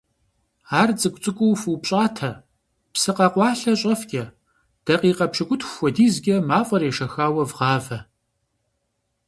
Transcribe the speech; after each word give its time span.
Ар 0.79 0.89
цӀыкӀу-цӀыкӀуу 0.99 1.53
фупщӀатэ, 1.61 2.31
псы 2.93 3.11
къэкъуалъэ 3.17 3.73
щӀэфкӀэ, 3.79 4.23
дакъикъэ 4.85 5.27
пщыкӏутху 5.31 5.71
хуэдизкӀэ 5.75 6.35
мафӀэр 6.47 6.83
ешэхауэ 6.89 7.43
вгъавэ. 7.49 7.99